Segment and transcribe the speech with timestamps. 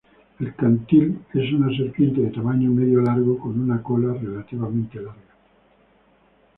[0.39, 5.29] El cantil es una serpiente de tamaño medio-largo con una cola relativamente larga.